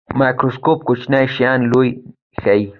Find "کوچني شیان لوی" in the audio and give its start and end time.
0.87-1.89